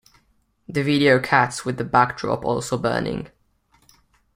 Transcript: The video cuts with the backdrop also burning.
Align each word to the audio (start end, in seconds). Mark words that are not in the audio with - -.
The 0.67 0.81
video 0.81 1.19
cuts 1.19 1.63
with 1.63 1.77
the 1.77 1.83
backdrop 1.85 2.43
also 2.43 2.75
burning. 2.75 3.29